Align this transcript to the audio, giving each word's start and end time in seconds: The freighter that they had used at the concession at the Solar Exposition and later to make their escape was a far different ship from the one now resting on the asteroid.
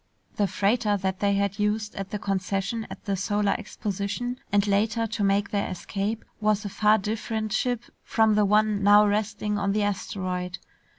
The 0.37 0.47
freighter 0.47 0.97
that 0.97 1.19
they 1.19 1.35
had 1.35 1.59
used 1.59 1.93
at 1.93 2.09
the 2.09 2.17
concession 2.17 2.87
at 2.89 3.05
the 3.05 3.15
Solar 3.15 3.51
Exposition 3.59 4.39
and 4.51 4.65
later 4.65 5.05
to 5.05 5.23
make 5.23 5.51
their 5.51 5.69
escape 5.69 6.25
was 6.39 6.65
a 6.65 6.69
far 6.69 6.97
different 6.97 7.53
ship 7.53 7.83
from 8.01 8.33
the 8.33 8.43
one 8.45 8.81
now 8.81 9.05
resting 9.05 9.59
on 9.59 9.73
the 9.73 9.83
asteroid. 9.83 10.57